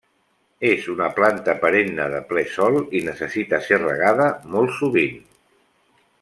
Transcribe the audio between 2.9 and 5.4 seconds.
i necessita ser regada molt sovint.